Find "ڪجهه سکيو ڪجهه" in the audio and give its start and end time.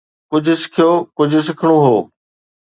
0.31-1.41